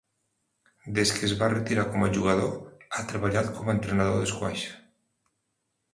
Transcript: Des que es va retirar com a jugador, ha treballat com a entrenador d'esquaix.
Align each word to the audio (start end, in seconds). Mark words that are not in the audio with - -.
Des 0.99 1.11
que 1.17 1.27
es 1.27 1.35
va 1.41 1.49
retirar 1.53 1.83
com 1.95 2.07
a 2.07 2.09
jugador, 2.17 2.57
ha 3.01 3.07
treballat 3.13 3.55
com 3.59 3.69
a 3.71 3.77
entrenador 3.79 4.21
d'esquaix. 4.23 4.69